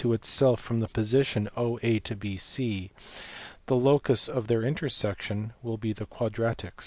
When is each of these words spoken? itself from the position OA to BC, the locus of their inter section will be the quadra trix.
itself 0.11 0.59
from 0.59 0.79
the 0.79 0.87
position 0.87 1.47
OA 1.55 1.99
to 1.99 2.15
BC, 2.15 2.89
the 3.67 3.75
locus 3.75 4.27
of 4.27 4.47
their 4.47 4.63
inter 4.63 4.89
section 4.89 5.53
will 5.61 5.77
be 5.77 5.93
the 5.93 6.07
quadra 6.07 6.55
trix. 6.55 6.73